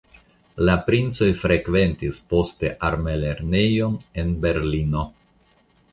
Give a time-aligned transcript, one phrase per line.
[0.67, 5.05] La princoj frekventis poste armelernejon en Berlino.